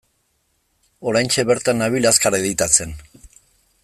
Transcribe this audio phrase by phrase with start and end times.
[1.11, 2.97] Oraintxe bertan nabil azkar editatzen.